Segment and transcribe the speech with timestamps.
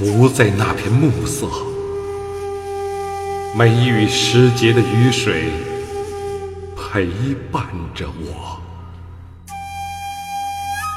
[0.00, 1.46] 伏在那片暮色，
[3.54, 5.50] 梅雨时节的雨水
[6.74, 7.06] 陪
[7.52, 7.62] 伴
[7.94, 8.58] 着我。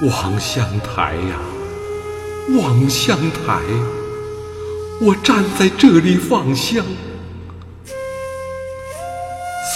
[0.07, 1.37] 望乡台呀，
[2.57, 3.59] 望乡台，
[5.01, 6.85] 我站在这里望乡。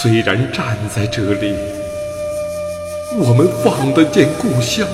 [0.00, 1.54] 虽然站在这里，
[3.18, 4.88] 我们望得见故乡，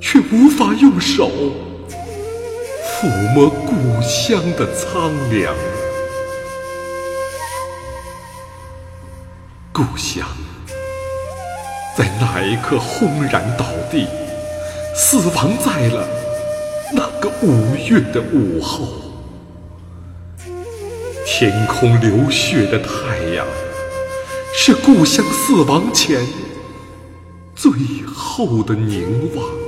[0.00, 1.28] 却无法用手
[3.04, 5.54] 抚摸故乡的苍凉。
[9.70, 10.26] 故乡
[11.94, 14.06] 在那一刻轰然倒地，
[14.96, 16.08] 死亡在了
[16.94, 18.88] 那个五月的午后。
[21.26, 23.46] 天空流血的太阳，
[24.54, 26.26] 是故乡死亡前
[27.54, 27.70] 最
[28.06, 29.63] 后的凝望。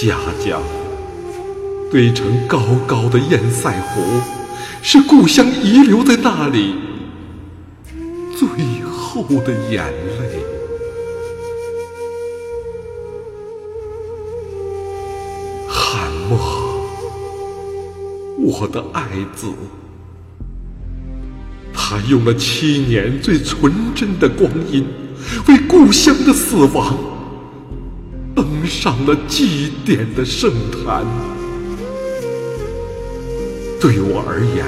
[0.00, 0.60] 家家
[1.90, 4.00] 堆成高高的堰塞湖，
[4.80, 6.76] 是故乡遗留在那里
[8.36, 8.48] 最
[8.84, 9.84] 后的眼
[10.20, 10.40] 泪。
[15.66, 16.38] 汉末，
[18.38, 19.02] 我的爱
[19.34, 19.48] 子，
[21.74, 24.86] 他用了七年最纯真的光阴，
[25.48, 27.17] 为故乡的死亡。
[28.48, 31.04] 登上了祭奠的圣坛。
[33.78, 34.64] 对我而言，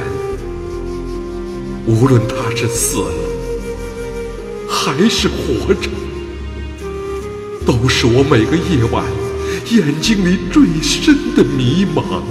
[1.86, 3.11] 无论他是死了
[4.69, 5.89] 还是活着，
[7.64, 9.03] 都是我每个夜晚
[9.70, 12.23] 眼睛里最深的迷茫。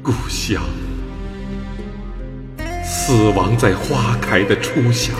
[0.00, 0.62] 故乡，
[2.84, 5.12] 死亡在花开的初夏。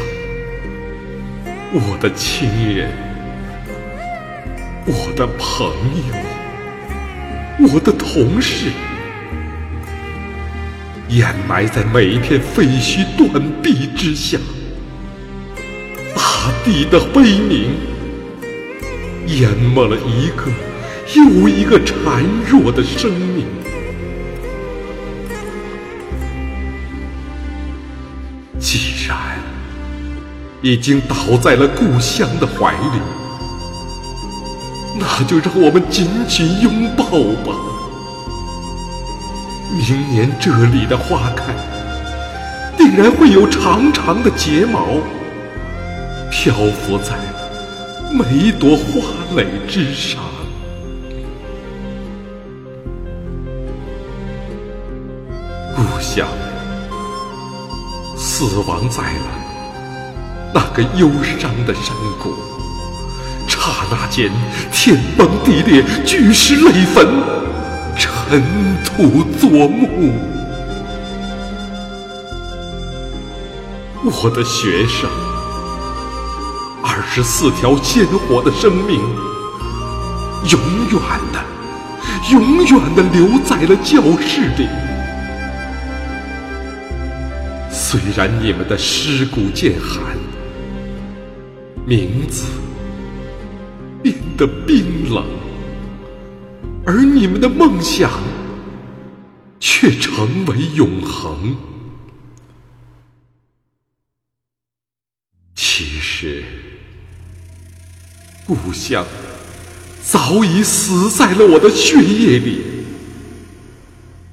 [1.74, 2.90] 我的亲人，
[4.84, 5.66] 我的朋
[6.06, 8.66] 友，我的同事，
[11.08, 14.36] 掩埋在每一片废墟断壁之下，
[16.14, 17.70] 大地的悲鸣
[19.28, 20.52] 淹没了一个
[21.16, 23.46] 又一个孱弱的生命。
[28.58, 29.16] 既然
[30.62, 33.00] 已经倒在了故乡的怀里，
[34.96, 37.04] 那就让我们紧紧拥抱
[37.44, 37.58] 吧。
[39.72, 41.52] 明年这里的花开，
[42.76, 44.86] 定然会有长长的睫毛
[46.30, 47.16] 漂浮在
[48.12, 49.02] 每一朵花
[49.34, 50.22] 蕾之上。
[55.74, 56.28] 故乡，
[58.16, 59.41] 死亡在了。
[60.72, 62.34] 个忧伤的山谷，
[63.46, 63.58] 刹
[63.90, 64.30] 那间
[64.72, 67.06] 天崩地裂，巨石垒坟，
[67.96, 68.42] 尘
[68.84, 70.12] 土作墓。
[74.04, 75.08] 我的学生，
[76.82, 78.98] 二十四条鲜活的生命，
[80.50, 80.60] 永
[80.90, 81.00] 远
[81.32, 81.44] 的、
[82.32, 84.68] 永远的留在了教室里。
[87.70, 90.21] 虽然你们的尸骨渐寒。
[91.84, 92.46] 名字
[94.02, 95.24] 变得冰冷，
[96.86, 98.08] 而你们的梦想
[99.58, 101.56] 却成为永恒。
[105.56, 106.44] 其实，
[108.46, 109.04] 故乡
[110.04, 112.62] 早已死在了我的血液里，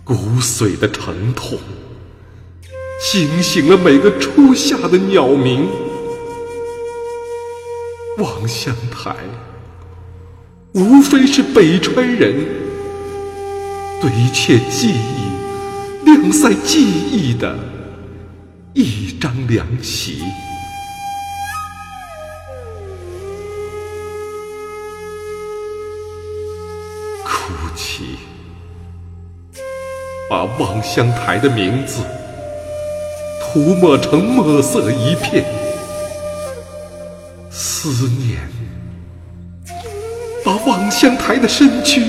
[0.03, 1.57] 骨髓的疼痛
[3.11, 5.67] 惊醒了每个初夏的鸟鸣。
[8.19, 9.15] 望乡台，
[10.73, 12.35] 无非是北川人
[14.01, 17.57] 对一切记忆、晾晒记忆的
[18.73, 20.19] 一张凉席。
[27.23, 28.03] 哭泣，
[30.29, 32.01] 把望乡台的名字
[33.41, 35.58] 涂抹成墨色一片。
[37.81, 38.37] 思念，
[40.43, 42.03] 把望乡台的身躯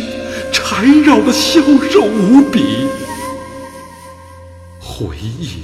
[0.50, 2.88] 缠绕的消瘦无比；
[4.80, 5.62] 回忆，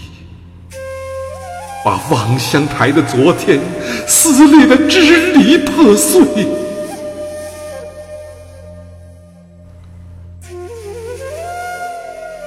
[1.84, 3.58] 把望乡台的昨天
[4.06, 6.22] 撕裂的支离破碎。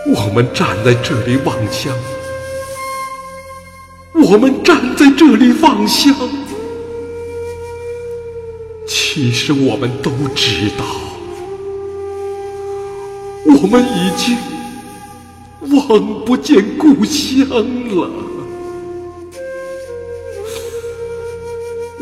[0.06, 1.94] 我们站在这里望乡，
[4.14, 6.16] 我们站在这里望乡。
[9.12, 10.86] 其实我们都知道，
[13.44, 14.38] 我们已经
[15.72, 18.08] 望不见故乡了。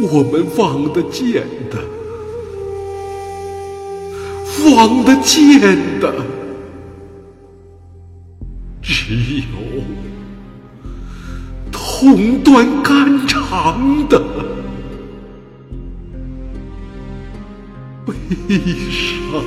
[0.02, 1.80] 我们望得见的，
[4.76, 5.62] 望得见
[6.02, 6.14] 的，
[8.82, 9.82] 只有
[11.72, 14.47] 痛断肝肠的。
[18.30, 18.36] 悲
[18.90, 19.42] 伤，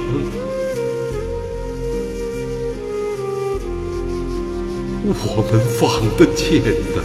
[5.05, 5.13] 我
[5.51, 5.85] 们望
[6.17, 6.63] 得见
[6.95, 6.97] 的，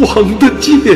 [0.00, 0.08] 望
[0.38, 0.88] 得见的，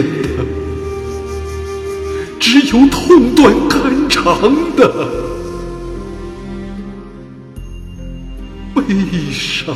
[2.41, 4.25] 只有痛断肝肠
[4.75, 4.81] 的。
[8.75, 8.83] 悲
[9.31, 9.75] 伤。